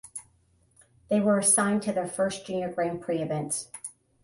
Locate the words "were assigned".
1.19-1.83